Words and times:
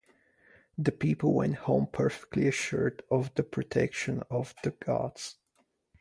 The 0.79 0.91
people 0.91 1.31
went 1.31 1.57
home 1.57 1.85
perfectly 1.85 2.47
assured 2.47 3.03
of 3.11 3.31
the 3.35 3.43
protection 3.43 4.23
of 4.31 4.55
the 4.63 4.71
gods. 4.71 5.35